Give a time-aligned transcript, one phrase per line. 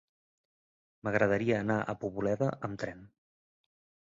[1.07, 3.05] M'agradaria anar a Poboleda amb tren.